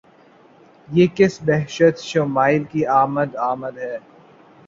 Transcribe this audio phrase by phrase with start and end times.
[0.87, 3.97] یہ کس بہشت شمائل کی آمد آمد ہے!